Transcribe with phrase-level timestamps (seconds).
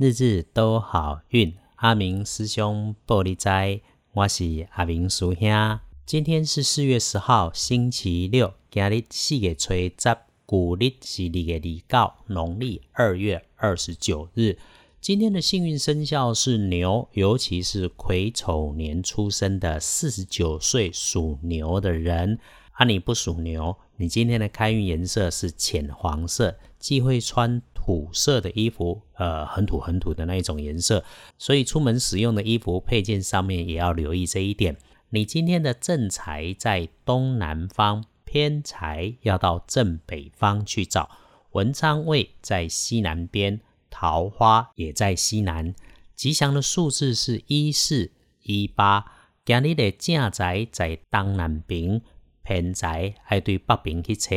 [0.00, 1.54] 日日都好运。
[1.74, 3.50] 阿明师兄报你知，
[4.14, 5.78] 我是阿明叔兄。
[6.06, 8.54] 今天是四月十号，星期六。
[8.70, 10.16] 今日四月初十，
[10.46, 14.56] 古历是二月二九，农历二月二十九日。
[15.02, 22.38] 今天的幸运生肖是牛，尤其是癸丑年出生的四十九岁属牛的人。
[22.72, 31.02] 啊，你不属牛，你今天的开运颜色是浅黄色，忌讳穿土色的衣服，呃，很土很土的那一种颜色。
[31.38, 34.76] 所以出门使用的衣服配件上面也要留意这一点。
[35.08, 41.08] 你今天的正财在东南方，偏财要到正北方去找。
[41.52, 43.60] 文昌位在西南边。
[43.92, 45.74] 桃花也在西南，
[46.14, 48.12] 吉祥的数字是一四
[48.44, 49.04] 一八。
[49.44, 52.00] 今日的正宅在东南边，
[52.44, 54.30] 偏宅爱对北边去找。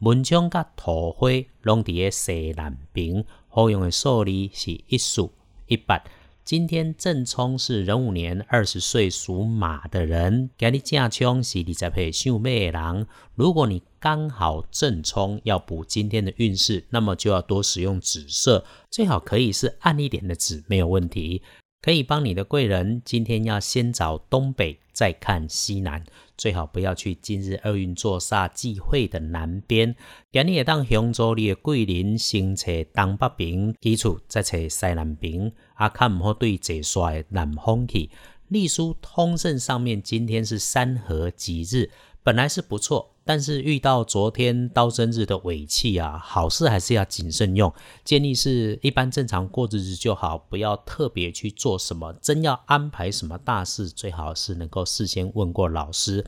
[0.00, 1.28] 文昌甲桃花
[1.62, 5.32] 拢伫个西南边，好用的数字是一数
[5.66, 6.04] 一八。
[6.44, 13.06] 今天正冲是壬午年二十岁属马的人，今日正冲是二十岁属马的人。
[13.34, 21.42] 如果你刚好正冲要补今天的运势，那么就要多使用紫色，最好可以是暗一点的紫，没有问题。
[21.80, 26.04] 可以帮你的贵人，今天要先找东北，再看西南，
[26.36, 29.94] 最好不要去今日厄运坐煞忌讳的南边。
[30.32, 38.10] 今日也当向助你的贵人先找东北边，基础再找西南边，啊，看唔好对坐煞的南方去。
[38.48, 41.90] 隶书通胜上面今天是三合吉日，
[42.24, 43.14] 本来是不错。
[43.28, 47.70] 但是遇到昨天刀生日的尾气啊，好事还是要谨慎用。
[48.02, 52.10] 建议是一般正常过日子就好，不要特别去做什么。
[52.22, 56.24] 真要安排什么大事，最好是能够事先问过老师。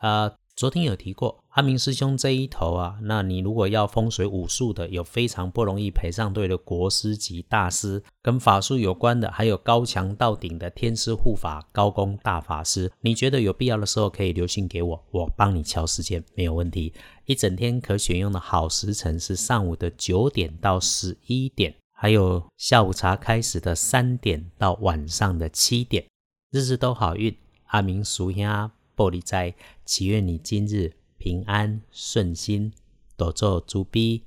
[0.00, 0.30] 呃。
[0.62, 16.92] 昨天有提过阿明师兄这一头啊，那你如果要风水武术的，有非常不容易陪上队的国师级大师，跟法术有关的，还有高强到顶的天师护法高功大法师，你觉得有必要的时候可以留信给我，我帮你敲时间没有问题。
[17.24, 26.04] 一整天可选用的好时辰是上午的九点到十一点，还有下午茶开始的三点到晚上的七点，
[26.52, 27.36] 日日都好运。
[27.70, 28.70] 阿明叔兄。
[28.94, 29.54] 玻璃斋，
[29.86, 32.72] 祈愿你今日平安顺心，
[33.16, 34.20] 多做诸逼。